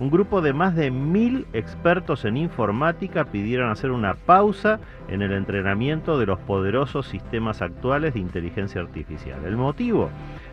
un 0.00 0.10
grupo 0.10 0.40
de 0.40 0.52
más 0.52 0.76
de 0.76 0.90
mil 0.90 1.46
expertos 1.52 2.24
en 2.24 2.36
informática 2.36 3.24
pidieron 3.24 3.70
hacer 3.70 3.90
una 3.90 4.14
pausa 4.14 4.78
en 5.08 5.22
el 5.22 5.32
entrenamiento 5.32 6.18
de 6.18 6.26
los 6.26 6.38
poderosos 6.38 7.06
sistemas 7.06 7.62
actuales 7.62 8.14
de 8.14 8.20
inteligencia 8.20 8.80
artificial. 8.80 9.44
El 9.44 9.56
motivo 9.56 10.10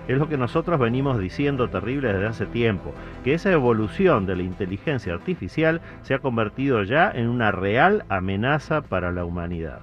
es 0.07 0.17
lo 0.17 0.29
que 0.29 0.37
nosotros 0.37 0.79
venimos 0.79 1.19
diciendo 1.19 1.69
terrible 1.69 2.11
desde 2.11 2.27
hace 2.27 2.45
tiempo, 2.45 2.93
que 3.23 3.33
esa 3.33 3.51
evolución 3.51 4.25
de 4.25 4.35
la 4.35 4.43
inteligencia 4.43 5.13
artificial 5.13 5.81
se 6.03 6.13
ha 6.13 6.19
convertido 6.19 6.83
ya 6.83 7.11
en 7.11 7.27
una 7.27 7.51
real 7.51 8.05
amenaza 8.09 8.81
para 8.81 9.11
la 9.11 9.25
humanidad. 9.25 9.79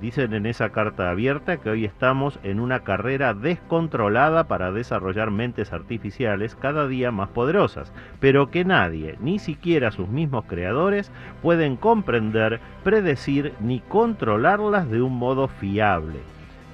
Dicen 0.00 0.34
en 0.34 0.44
esa 0.46 0.70
carta 0.70 1.10
abierta 1.10 1.58
que 1.58 1.70
hoy 1.70 1.84
estamos 1.84 2.38
en 2.42 2.60
una 2.60 2.80
carrera 2.80 3.32
descontrolada 3.32 4.48
para 4.48 4.72
desarrollar 4.72 5.30
mentes 5.30 5.72
artificiales 5.72 6.56
cada 6.56 6.88
día 6.88 7.10
más 7.10 7.28
poderosas, 7.28 7.92
pero 8.20 8.50
que 8.50 8.64
nadie, 8.64 9.16
ni 9.20 9.38
siquiera 9.38 9.90
sus 9.92 10.08
mismos 10.08 10.44
creadores, 10.46 11.10
pueden 11.42 11.76
comprender, 11.76 12.60
predecir 12.82 13.54
ni 13.60 13.80
controlarlas 13.80 14.90
de 14.90 15.00
un 15.00 15.16
modo 15.16 15.48
fiable. 15.48 16.18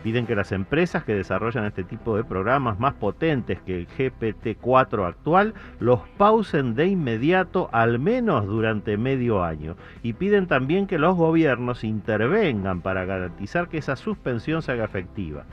Piden 0.03 0.27
que 0.27 0.35
las 0.35 0.53
empresas 0.53 1.05
que 1.05 1.15
desarrollan 1.15 1.65
este 1.65 1.85
tipo 1.85 2.17
de 2.17 2.25
programas 2.25 2.79
más 2.79 2.95
potentes 2.95 3.61
que 3.61 3.79
el 3.79 3.89
GPT-4 3.89 5.07
actual 5.07 5.55
los 5.79 6.01
pausen 6.17 6.75
de 6.75 6.87
inmediato 6.87 7.69
al 7.73 7.99
menos 7.99 8.47
durante 8.47 8.97
medio 8.97 9.45
año. 9.45 9.77
Y 10.03 10.15
piden 10.15 10.47
también 10.47 10.87
que 10.87 10.99
los 10.99 11.17
gobiernos 11.17 11.85
intervengan 11.85 12.81
para 12.81 13.05
garantizar 13.05 13.69
que 13.69 13.79
esa 13.79 13.97
suspensión 13.97 14.63
se 14.63 14.73
haga 14.73 14.85
efectiva. 14.85 15.45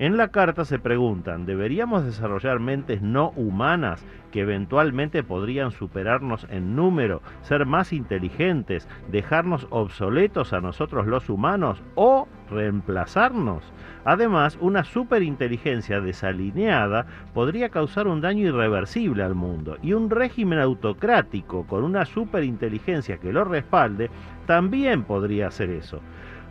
En 0.00 0.16
la 0.16 0.28
carta 0.28 0.64
se 0.64 0.78
preguntan, 0.78 1.44
¿deberíamos 1.44 2.06
desarrollar 2.06 2.58
mentes 2.58 3.02
no 3.02 3.32
humanas 3.36 4.02
que 4.32 4.40
eventualmente 4.40 5.22
podrían 5.22 5.72
superarnos 5.72 6.46
en 6.48 6.74
número, 6.74 7.20
ser 7.42 7.66
más 7.66 7.92
inteligentes, 7.92 8.88
dejarnos 9.10 9.66
obsoletos 9.68 10.54
a 10.54 10.62
nosotros 10.62 11.06
los 11.06 11.28
humanos 11.28 11.82
o 11.96 12.26
reemplazarnos? 12.50 13.62
Además, 14.04 14.56
una 14.60 14.84
superinteligencia 14.84 16.00
desalineada 16.00 17.06
podría 17.34 17.68
causar 17.68 18.06
un 18.08 18.20
daño 18.20 18.46
irreversible 18.48 19.22
al 19.22 19.34
mundo 19.34 19.76
y 19.82 19.92
un 19.92 20.08
régimen 20.10 20.58
autocrático 20.58 21.66
con 21.66 21.84
una 21.84 22.04
superinteligencia 22.06 23.18
que 23.18 23.32
lo 23.32 23.44
respalde 23.44 24.10
también 24.46 25.04
podría 25.04 25.48
hacer 25.48 25.70
eso. 25.70 26.00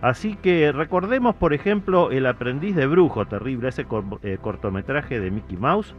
Así 0.01 0.35
que 0.35 0.71
recordemos, 0.71 1.35
por 1.35 1.53
ejemplo, 1.53 2.11
El 2.11 2.25
aprendiz 2.25 2.75
de 2.75 2.87
brujo, 2.87 3.25
terrible, 3.25 3.69
ese 3.69 3.85
eh, 4.23 4.37
cortometraje 4.41 5.19
de 5.19 5.29
Mickey 5.31 5.57
Mouse, 5.57 5.93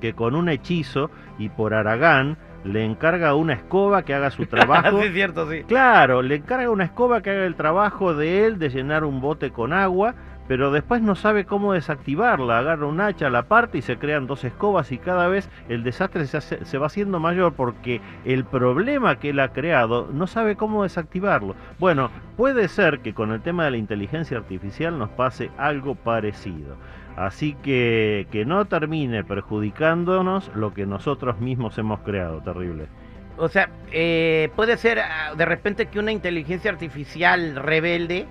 que 0.00 0.14
con 0.14 0.34
un 0.34 0.48
hechizo 0.48 1.10
y 1.38 1.48
por 1.48 1.74
Aragán 1.74 2.38
le 2.64 2.84
encarga 2.84 3.34
una 3.34 3.52
escoba 3.54 4.02
que 4.04 4.14
haga 4.14 4.30
su 4.30 4.46
trabajo. 4.46 5.02
sí, 5.02 5.08
cierto, 5.12 5.50
sí. 5.50 5.64
Claro, 5.64 6.22
le 6.22 6.36
encarga 6.36 6.70
una 6.70 6.84
escoba 6.84 7.20
que 7.20 7.30
haga 7.30 7.44
el 7.44 7.56
trabajo 7.56 8.14
de 8.14 8.46
él 8.46 8.58
de 8.58 8.70
llenar 8.70 9.04
un 9.04 9.20
bote 9.20 9.50
con 9.50 9.72
agua 9.72 10.14
pero 10.48 10.70
después 10.72 11.02
no 11.02 11.14
sabe 11.14 11.44
cómo 11.44 11.74
desactivarla. 11.74 12.58
Agarra 12.58 12.86
un 12.86 13.00
hacha, 13.00 13.30
la 13.30 13.44
parte 13.44 13.78
y 13.78 13.82
se 13.82 13.98
crean 13.98 14.26
dos 14.26 14.42
escobas 14.42 14.90
y 14.90 14.98
cada 14.98 15.28
vez 15.28 15.48
el 15.68 15.84
desastre 15.84 16.26
se, 16.26 16.78
va 16.78 16.86
haciendo 16.86 17.20
mayor 17.20 17.52
porque 17.52 18.00
el 18.24 18.44
problema 18.44 19.20
que 19.20 19.30
él 19.30 19.40
ha 19.40 19.52
creado 19.52 20.08
no 20.10 20.26
sabe 20.26 20.56
cómo 20.56 20.82
desactivarlo. 20.82 21.54
Bueno, 21.78 22.10
puede 22.36 22.68
ser 22.68 23.00
que 23.00 23.12
con 23.12 23.30
el 23.30 23.42
tema 23.42 23.66
de 23.66 23.72
la 23.72 23.76
inteligencia 23.76 24.38
artificial 24.38 24.98
nos 24.98 25.10
pase 25.10 25.50
algo 25.58 25.94
parecido. 25.94 26.76
Así 27.16 27.54
que 27.62 28.26
que 28.30 28.44
no 28.44 28.64
termine 28.64 29.24
perjudicándonos 29.24 30.50
lo 30.54 30.72
que 30.72 30.86
nosotros 30.86 31.40
mismos 31.40 31.76
hemos 31.76 32.00
creado, 32.00 32.40
terrible. 32.40 32.86
O 33.36 33.48
sea, 33.48 33.68
eh, 33.92 34.50
puede 34.56 34.76
ser 34.76 35.00
ah, 35.00 35.34
de 35.36 35.44
repente 35.44 35.86
que 35.86 35.98
una 35.98 36.10
inteligencia 36.10 36.70
artificial 36.70 37.56
rebelde 37.56 38.26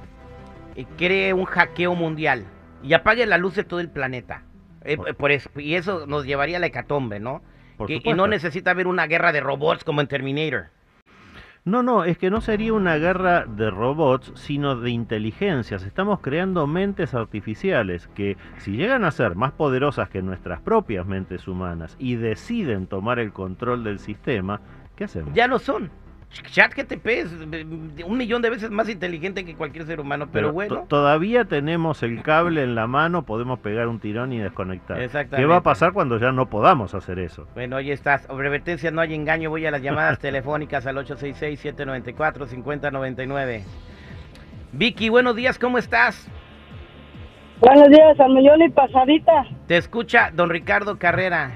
cree 0.85 1.33
un 1.33 1.45
hackeo 1.45 1.95
mundial 1.95 2.45
y 2.83 2.93
apague 2.93 3.25
la 3.25 3.37
luz 3.37 3.55
de 3.55 3.63
todo 3.63 3.79
el 3.79 3.89
planeta. 3.89 4.43
Eh, 4.83 4.97
por 5.13 5.31
eso, 5.31 5.49
y 5.55 5.75
eso 5.75 6.05
nos 6.07 6.25
llevaría 6.25 6.57
a 6.57 6.59
la 6.59 6.67
hecatombe, 6.67 7.19
¿no? 7.19 7.41
y 7.87 8.13
no 8.13 8.27
necesita 8.27 8.71
haber 8.71 8.87
una 8.87 9.05
guerra 9.05 9.31
de 9.31 9.39
robots 9.39 9.83
como 9.83 10.01
en 10.01 10.07
Terminator. 10.07 10.67
No, 11.67 11.83
no, 11.83 12.05
es 12.05 12.17
que 12.17 12.29
no 12.29 12.39
sería 12.39 12.71
una 12.71 12.95
guerra 12.95 13.45
de 13.45 13.69
robots, 13.69 14.31
sino 14.35 14.77
de 14.77 14.89
inteligencias. 14.89 15.83
Estamos 15.83 16.21
creando 16.21 16.65
mentes 16.65 17.13
artificiales 17.13 18.07
que, 18.15 18.37
si 18.59 18.77
llegan 18.77 19.03
a 19.03 19.11
ser 19.11 19.35
más 19.35 19.51
poderosas 19.51 20.07
que 20.07 20.21
nuestras 20.21 20.61
propias 20.61 21.05
mentes 21.05 21.45
humanas 21.45 21.97
y 21.99 22.15
deciden 22.15 22.87
tomar 22.87 23.19
el 23.19 23.33
control 23.33 23.83
del 23.83 23.99
sistema, 23.99 24.61
¿qué 24.95 25.03
hacemos? 25.03 25.33
Ya 25.33 25.49
no 25.49 25.59
son. 25.59 25.91
ChatGTP 26.29 27.07
es 27.07 27.31
un 28.05 28.17
millón 28.17 28.41
de 28.41 28.49
veces 28.49 28.69
más 28.69 28.89
inteligente 28.89 29.45
que 29.45 29.55
cualquier 29.55 29.85
ser 29.85 29.99
humano, 29.99 30.27
pero, 30.31 30.53
bueno. 30.53 30.85
Todavía 30.87 31.45
tenemos 31.45 32.03
el 32.03 32.21
cable 32.21 32.63
en 32.63 32.75
la 32.75 32.87
mano, 32.87 33.23
podemos 33.23 33.59
pegar 33.59 33.87
un 33.87 33.99
tirón 33.99 34.31
y 34.33 34.39
desconectar. 34.39 34.97
¿Qué 35.29 35.45
va 35.45 35.57
a 35.57 35.63
pasar 35.63 35.93
cuando 35.93 36.19
ya 36.19 36.31
no 36.31 36.49
podamos 36.49 36.93
hacer 36.93 37.19
eso? 37.19 37.47
Bueno, 37.55 37.77
ahí 37.77 37.91
estás. 37.91 38.23
Sobre 38.23 38.47
advertencia, 38.47 38.91
no 38.91 39.01
hay 39.01 39.15
engaño. 39.15 39.49
Voy 39.49 39.65
a 39.65 39.71
las 39.71 39.81
llamadas 39.81 40.19
telefónicas 40.27 40.85
al 40.85 40.97
866-794-5099. 40.97 43.63
Vicky, 44.73 45.09
buenos 45.09 45.35
días, 45.35 45.57
¿cómo 45.57 45.77
estás? 45.77 46.29
Buenos 47.59 47.89
días, 47.89 48.19
al 48.19 48.33
millón 48.33 48.61
y 48.61 48.69
pasadita. 48.69 49.45
Te 49.65 49.77
escucha 49.77 50.29
don 50.31 50.49
Ricardo 50.49 50.99
Carrera. 50.99 51.51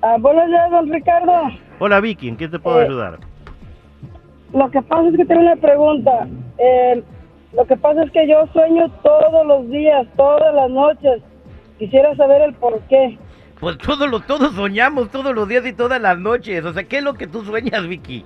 Ah, 0.00 0.16
buenos 0.18 0.46
días, 0.46 0.70
don 0.70 0.90
Ricardo. 0.90 1.50
Hola 1.80 2.00
Vicky, 2.00 2.28
¿en 2.28 2.36
qué 2.36 2.48
te 2.48 2.58
puedo 2.58 2.80
eh, 2.80 2.84
ayudar? 2.84 3.18
Lo 4.52 4.70
que 4.70 4.82
pasa 4.82 5.08
es 5.08 5.16
que 5.16 5.24
tengo 5.24 5.42
una 5.42 5.56
pregunta. 5.56 6.26
Eh, 6.58 7.02
lo 7.52 7.64
que 7.66 7.76
pasa 7.76 8.02
es 8.02 8.10
que 8.10 8.26
yo 8.28 8.46
sueño 8.52 8.90
todos 9.02 9.46
los 9.46 9.68
días, 9.70 10.06
todas 10.16 10.54
las 10.54 10.70
noches. 10.70 11.22
Quisiera 11.78 12.14
saber 12.16 12.42
el 12.42 12.54
por 12.54 12.80
qué. 12.88 13.16
Pues 13.60 13.78
todos, 13.78 14.10
los, 14.10 14.26
todos 14.26 14.54
soñamos 14.54 15.10
todos 15.10 15.34
los 15.34 15.48
días 15.48 15.64
y 15.66 15.72
todas 15.72 16.00
las 16.00 16.18
noches. 16.18 16.64
O 16.64 16.72
sea, 16.72 16.82
¿qué 16.82 16.98
es 16.98 17.04
lo 17.04 17.14
que 17.14 17.28
tú 17.28 17.44
sueñas, 17.44 17.86
Vicky? 17.86 18.24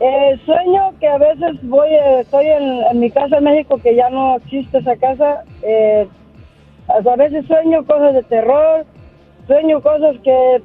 Eh, 0.00 0.40
sueño 0.46 0.94
que 1.00 1.08
a 1.08 1.18
veces 1.18 1.62
voy, 1.62 1.88
estoy 2.18 2.46
en, 2.46 2.98
mi 2.98 3.10
casa 3.10 3.36
en 3.38 3.44
México, 3.44 3.78
que 3.78 3.94
ya 3.94 4.08
no 4.08 4.36
existe 4.36 4.78
esa 4.78 4.96
casa. 4.96 5.44
a 6.88 7.16
veces 7.16 7.46
sueño 7.46 7.84
cosas 7.84 8.14
de 8.14 8.22
terror, 8.24 8.86
sueño 9.46 9.80
cosas 9.82 10.16
que 10.24 10.62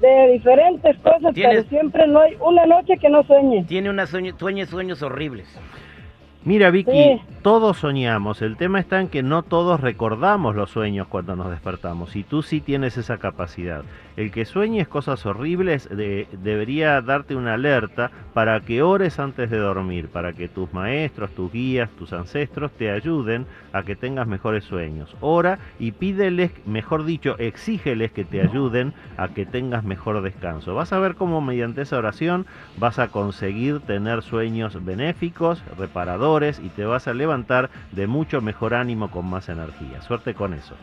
de 0.00 0.32
diferentes 0.32 0.96
cosas, 0.98 1.32
pero 1.34 1.62
siempre 1.64 2.06
no 2.06 2.20
hay 2.20 2.36
una 2.40 2.66
noche 2.66 2.96
que 3.00 3.08
no 3.08 3.22
sueñe. 3.24 3.64
Tiene 3.64 3.90
una 3.90 4.06
sueño, 4.06 4.34
sueños 4.36 5.02
horribles. 5.02 5.48
Mira, 6.44 6.70
Vicky, 6.70 7.20
todos 7.42 7.78
soñamos. 7.78 8.40
El 8.42 8.56
tema 8.56 8.78
está 8.80 9.00
en 9.00 9.08
que 9.08 9.22
no 9.22 9.42
todos 9.42 9.80
recordamos 9.80 10.54
los 10.56 10.70
sueños 10.70 11.06
cuando 11.08 11.36
nos 11.36 11.50
despertamos. 11.50 12.14
Y 12.16 12.22
tú 12.24 12.42
sí 12.42 12.60
tienes 12.60 12.96
esa 12.96 13.18
capacidad. 13.18 13.82
El 14.16 14.30
que 14.30 14.44
sueñes 14.44 14.88
cosas 14.88 15.26
horribles 15.26 15.88
de- 15.90 16.26
debería 16.42 17.00
darte 17.02 17.36
una 17.36 17.54
alerta 17.54 18.10
para 18.34 18.60
que 18.60 18.82
ores 18.82 19.18
antes 19.18 19.50
de 19.50 19.58
dormir, 19.58 20.08
para 20.08 20.32
que 20.32 20.48
tus 20.48 20.72
maestros, 20.72 21.30
tus 21.32 21.52
guías, 21.52 21.90
tus 21.90 22.12
ancestros 22.12 22.70
te 22.72 22.90
ayuden 22.90 23.46
a 23.72 23.82
que 23.82 23.94
tengas 23.94 24.26
mejores 24.26 24.64
sueños. 24.64 25.14
Ora 25.20 25.58
y 25.78 25.92
pídeles, 25.92 26.50
mejor 26.66 27.04
dicho, 27.04 27.36
exígeles 27.38 28.10
que 28.12 28.24
te 28.24 28.40
ayuden 28.40 28.92
a 29.16 29.28
que 29.28 29.44
tengas 29.44 29.84
mejor 29.84 30.20
descanso. 30.22 30.74
Vas 30.74 30.92
a 30.92 30.98
ver 30.98 31.14
cómo 31.14 31.40
mediante 31.40 31.82
esa 31.82 31.98
oración 31.98 32.46
vas 32.78 32.98
a 32.98 33.08
conseguir 33.08 33.80
tener 33.80 34.22
sueños 34.22 34.84
benéficos, 34.84 35.62
reparadores 35.76 36.27
y 36.62 36.68
te 36.68 36.84
vas 36.84 37.08
a 37.08 37.14
levantar 37.14 37.70
de 37.92 38.06
mucho 38.06 38.42
mejor 38.42 38.74
ánimo 38.74 39.10
con 39.10 39.24
más 39.26 39.48
energía. 39.48 40.02
Suerte 40.02 40.34
con 40.34 40.52
eso. 40.52 40.74